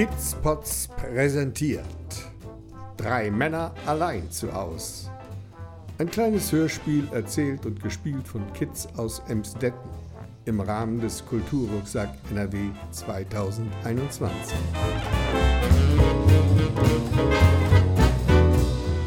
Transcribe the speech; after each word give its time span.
Kidspots 0.00 0.88
präsentiert. 0.96 1.84
Drei 2.96 3.30
Männer 3.30 3.74
allein 3.84 4.30
zu 4.30 4.50
Haus. 4.50 5.10
Ein 5.98 6.10
kleines 6.10 6.50
Hörspiel 6.52 7.06
erzählt 7.12 7.66
und 7.66 7.82
gespielt 7.82 8.26
von 8.26 8.50
Kids 8.54 8.88
aus 8.96 9.20
Emsdetten 9.28 9.90
im 10.46 10.58
Rahmen 10.60 11.02
des 11.02 11.22
Kulturrucksack 11.26 12.08
NRW 12.30 12.70
2021. 12.92 14.56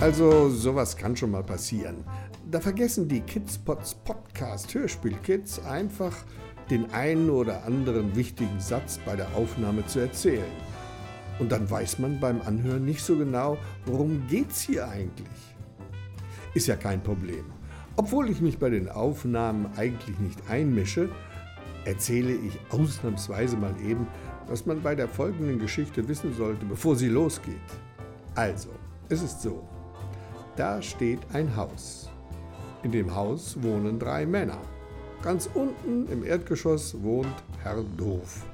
Also 0.00 0.50
sowas 0.50 0.96
kann 0.96 1.16
schon 1.16 1.32
mal 1.32 1.42
passieren. 1.42 2.04
Da 2.48 2.60
vergessen 2.60 3.08
die 3.08 3.22
Kidspots 3.22 3.92
Podcast 3.92 4.72
Hörspiel-Kids 4.72 5.64
einfach 5.64 6.14
den 6.70 6.92
einen 6.92 7.28
oder 7.28 7.64
anderen 7.64 8.14
wichtigen 8.14 8.60
Satz 8.60 9.00
bei 9.04 9.16
der 9.16 9.34
Aufnahme 9.34 9.84
zu 9.86 9.98
erzählen. 9.98 10.44
Und 11.38 11.52
dann 11.52 11.70
weiß 11.70 11.98
man 11.98 12.18
beim 12.18 12.40
Anhören 12.42 12.84
nicht 12.84 13.02
so 13.02 13.16
genau, 13.16 13.58
worum 13.84 14.26
geht's 14.28 14.60
hier 14.60 14.88
eigentlich. 14.88 15.28
Ist 16.54 16.66
ja 16.66 16.76
kein 16.76 17.02
Problem. 17.02 17.44
Obwohl 17.96 18.30
ich 18.30 18.40
mich 18.40 18.58
bei 18.58 18.70
den 18.70 18.88
Aufnahmen 18.88 19.68
eigentlich 19.76 20.18
nicht 20.18 20.38
einmische, 20.48 21.08
erzähle 21.84 22.32
ich 22.32 22.58
ausnahmsweise 22.70 23.56
mal 23.56 23.74
eben, 23.84 24.06
was 24.48 24.66
man 24.66 24.82
bei 24.82 24.94
der 24.94 25.08
folgenden 25.08 25.58
Geschichte 25.58 26.06
wissen 26.08 26.34
sollte, 26.34 26.64
bevor 26.66 26.96
sie 26.96 27.08
losgeht. 27.08 27.56
Also, 28.34 28.70
es 29.08 29.22
ist 29.22 29.42
so. 29.42 29.66
Da 30.56 30.80
steht 30.80 31.20
ein 31.32 31.54
Haus. 31.56 32.10
In 32.82 32.92
dem 32.92 33.14
Haus 33.14 33.60
wohnen 33.62 33.98
drei 33.98 34.26
Männer. 34.26 34.58
Ganz 35.22 35.48
unten 35.52 36.06
im 36.10 36.24
Erdgeschoss 36.24 37.02
wohnt 37.02 37.34
Herr 37.62 37.82
Doof. 37.96 38.44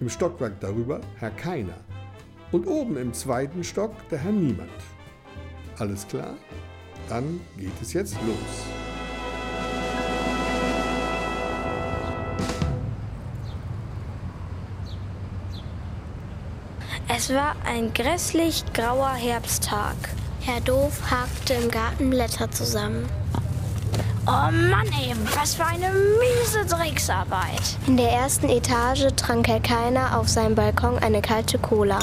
Im 0.00 0.08
Stockwerk 0.08 0.60
darüber 0.60 1.00
Herr 1.16 1.30
Keiner. 1.30 1.78
Und 2.50 2.66
oben 2.66 2.96
im 2.96 3.12
zweiten 3.12 3.62
Stock 3.62 3.92
der 4.08 4.18
Herr 4.18 4.32
Niemand. 4.32 4.70
Alles 5.78 6.06
klar? 6.08 6.34
Dann 7.08 7.40
geht 7.56 7.72
es 7.82 7.92
jetzt 7.92 8.16
los. 8.26 8.64
Es 17.14 17.32
war 17.34 17.56
ein 17.66 17.92
grässlich 17.92 18.64
grauer 18.72 19.10
Herbsttag. 19.10 19.96
Herr 20.40 20.60
Doof 20.60 21.10
hakte 21.10 21.54
im 21.54 21.70
Garten 21.70 22.10
Blätter 22.10 22.50
zusammen. 22.50 23.08
Oh 24.26 24.50
Mann 24.52 24.86
eben, 25.08 25.26
was 25.34 25.54
für 25.54 25.64
eine 25.64 25.90
miese 25.90 26.64
Drecksarbeit. 26.66 27.76
In 27.86 27.96
der 27.96 28.10
ersten 28.10 28.48
Etage 28.48 29.06
trank 29.16 29.48
Herr 29.48 29.60
Keiner 29.60 30.18
auf 30.18 30.28
seinem 30.28 30.54
Balkon 30.54 30.98
eine 30.98 31.22
kalte 31.22 31.58
Cola. 31.58 31.98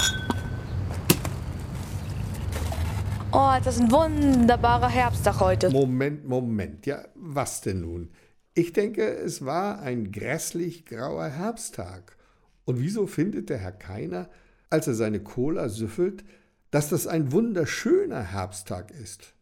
Oh, 3.37 3.51
das 3.61 3.75
ist 3.75 3.81
ein 3.81 3.91
wunderbarer 3.91 4.87
Herbsttag 4.87 5.41
heute. 5.41 5.69
Moment, 5.69 6.25
Moment. 6.25 6.85
Ja, 6.85 7.03
was 7.15 7.59
denn 7.59 7.81
nun? 7.81 8.11
Ich 8.53 8.71
denke, 8.71 9.05
es 9.05 9.43
war 9.43 9.79
ein 9.81 10.13
grässlich 10.13 10.85
grauer 10.85 11.27
Herbsttag. 11.27 12.15
Und 12.63 12.79
wieso 12.79 13.07
findet 13.07 13.49
der 13.49 13.57
Herr 13.57 13.73
Keiner, 13.73 14.29
als 14.69 14.87
er 14.87 14.93
seine 14.93 15.19
Cola 15.19 15.67
süffelt, 15.67 16.23
dass 16.71 16.87
das 16.87 17.07
ein 17.07 17.33
wunderschöner 17.33 18.21
Herbsttag 18.21 18.91
ist? 18.91 19.33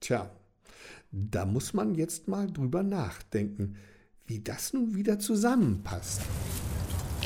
Tja, 0.00 0.30
da 1.10 1.46
muss 1.46 1.72
man 1.72 1.94
jetzt 1.94 2.28
mal 2.28 2.52
drüber 2.52 2.82
nachdenken, 2.82 3.76
wie 4.26 4.40
das 4.40 4.74
nun 4.74 4.94
wieder 4.94 5.18
zusammenpasst. 5.18 6.20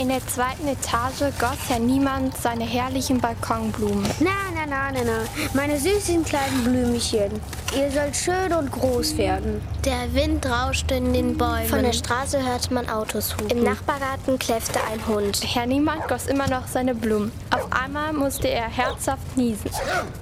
In 0.00 0.08
der 0.08 0.26
zweiten 0.26 0.66
Etage 0.66 1.30
goss 1.38 1.68
Herr 1.68 1.78
Niemand 1.78 2.34
seine 2.34 2.64
herrlichen 2.64 3.20
Balkonblumen. 3.20 4.08
Na, 4.20 4.30
na, 4.54 4.64
na, 4.66 4.90
na, 4.90 5.04
na. 5.04 5.24
Meine 5.52 5.78
süßen 5.78 6.24
kleinen 6.24 6.64
Blümchen. 6.64 7.30
Ihr 7.76 7.90
sollt 7.90 8.16
schön 8.16 8.50
und 8.58 8.72
groß 8.72 9.18
werden. 9.18 9.60
Der 9.84 10.14
Wind 10.14 10.46
rauschte 10.46 10.94
in 10.94 11.12
den 11.12 11.36
Bäumen. 11.36 11.66
Von 11.66 11.82
der 11.82 11.92
Straße 11.92 12.42
hörte 12.42 12.72
man 12.72 12.88
Autos 12.88 13.34
hupen. 13.34 13.50
Im 13.58 13.62
Nachbargarten 13.62 14.38
kläffte 14.38 14.80
ein 14.90 15.06
Hund. 15.06 15.42
Herr 15.44 15.66
Niemand 15.66 16.08
goss 16.08 16.28
immer 16.28 16.48
noch 16.48 16.66
seine 16.66 16.94
Blumen. 16.94 17.30
Auf 17.50 17.66
einmal 17.70 18.12
musste 18.12 18.48
er 18.48 18.68
herzhaft 18.68 19.36
niesen. 19.36 19.70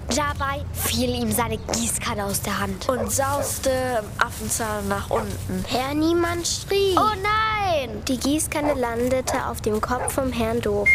Dabei 0.08 0.64
fiel 0.72 1.10
ihm 1.10 1.30
seine 1.30 1.58
Gießkanne 1.58 2.24
aus 2.24 2.40
der 2.40 2.58
Hand. 2.58 2.88
Und 2.88 3.12
sauste 3.12 3.70
im 3.70 4.26
Affenzahn 4.26 4.88
nach 4.88 5.10
unten. 5.10 5.64
Herr 5.68 5.94
Niemand 5.94 6.46
schrie. 6.46 6.96
Oh 6.96 7.14
nein! 7.22 8.02
Die 8.08 8.18
Gießkanne 8.18 8.74
landete 8.74 9.46
auf 9.46 9.60
dem 9.60 9.80
Kopf 9.80 10.14
vom 10.14 10.32
Herrn 10.32 10.60
Doof. 10.60 10.88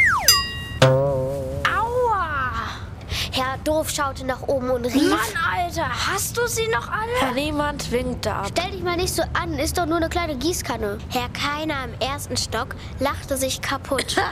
Doof 3.63 3.89
schaute 3.89 4.25
nach 4.25 4.41
oben 4.47 4.69
und 4.71 4.85
rief. 4.85 5.09
Mann, 5.09 5.19
Alter, 5.57 5.87
hast 5.87 6.37
du 6.37 6.45
sie 6.47 6.67
noch 6.67 6.89
alle? 6.91 7.11
Herr 7.19 7.31
Niemand 7.33 7.91
winkte 7.91 8.33
ab. 8.33 8.47
Stell 8.51 8.71
dich 8.71 8.83
mal 8.83 8.97
nicht 8.97 9.13
so 9.13 9.23
an, 9.33 9.53
ist 9.57 9.77
doch 9.77 9.85
nur 9.85 9.97
eine 9.97 10.09
kleine 10.09 10.35
Gießkanne. 10.35 10.97
Herr 11.09 11.29
Keiner 11.29 11.85
im 11.85 11.99
ersten 12.05 12.35
Stock 12.35 12.75
lachte 12.99 13.37
sich 13.37 13.61
kaputt. 13.61 14.17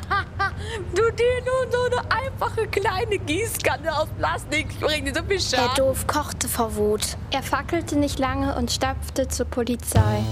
Du 0.94 1.02
dir 1.12 1.42
nur 1.44 1.72
so 1.72 1.84
eine 1.86 2.12
einfache 2.12 2.68
kleine 2.68 3.18
Gießkanne 3.18 3.98
aus 3.98 4.08
Plastik 4.18 4.80
bringen, 4.80 5.06
die 5.06 5.14
so 5.14 5.24
viel 5.24 5.40
Herr 5.40 5.68
Schaden. 5.70 5.76
Doof 5.76 6.06
kochte 6.06 6.48
vor 6.48 6.76
Wut. 6.76 7.18
Er 7.32 7.42
fackelte 7.42 7.98
nicht 7.98 8.20
lange 8.20 8.56
und 8.56 8.72
stapfte 8.72 9.28
zur 9.28 9.48
Polizei. 9.48 10.24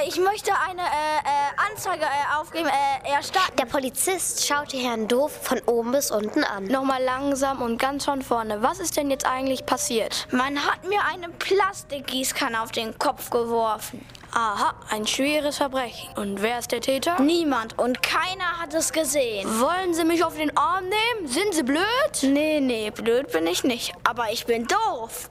Äh, 0.00 0.08
ich 0.08 0.18
möchte 0.18 0.52
eine 0.68 0.82
äh, 0.82 0.84
äh, 0.84 1.70
Anzeige 1.70 2.04
äh, 2.04 2.40
aufgeben. 2.40 2.68
Äh, 2.68 3.10
erstatten. 3.10 3.56
Der 3.58 3.66
Polizist 3.66 4.46
schaute 4.46 4.76
Herrn 4.76 5.08
Doof 5.08 5.32
von 5.42 5.60
oben 5.66 5.92
bis 5.92 6.10
unten 6.10 6.44
an. 6.44 6.64
Nochmal 6.64 7.02
langsam 7.02 7.62
und 7.62 7.78
ganz 7.78 8.04
von 8.04 8.22
vorne. 8.22 8.62
Was 8.62 8.80
ist 8.80 8.96
denn 8.96 9.10
jetzt 9.10 9.26
eigentlich 9.26 9.66
passiert? 9.66 10.26
Man 10.30 10.64
hat 10.64 10.84
mir 10.88 11.00
eine 11.04 11.28
Plastikgießkanne 11.28 12.60
auf 12.60 12.72
den 12.72 12.98
Kopf 12.98 13.30
geworfen. 13.30 14.04
Aha, 14.32 14.74
ein 14.90 15.08
schweres 15.08 15.56
Verbrechen. 15.56 16.08
Und 16.16 16.40
wer 16.40 16.60
ist 16.60 16.70
der 16.70 16.80
Täter? 16.80 17.20
Niemand 17.20 17.78
und 17.78 18.00
keiner 18.00 18.60
hat 18.60 18.72
es 18.74 18.92
gesehen. 18.92 19.48
Wollen 19.60 19.92
Sie 19.92 20.04
mich 20.04 20.22
auf 20.22 20.36
den 20.36 20.56
Arm 20.56 20.84
nehmen? 20.84 21.26
Sind 21.26 21.52
Sie 21.52 21.64
blöd? 21.64 21.82
Nee, 22.22 22.60
nee, 22.60 22.90
blöd 22.90 23.32
bin 23.32 23.46
ich 23.48 23.64
nicht. 23.64 23.92
Aber 24.04 24.30
ich 24.30 24.46
bin 24.46 24.68
doof. 24.68 25.30